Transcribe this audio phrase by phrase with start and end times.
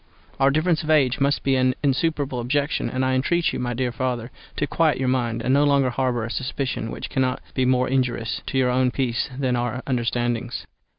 [0.39, 3.91] Our difference of age must be an insuperable objection, and I entreat you, my dear
[3.91, 7.87] father, to quiet your mind, and no longer harbour a suspicion which cannot be more
[7.87, 10.65] injurious to your own peace than to our understandings.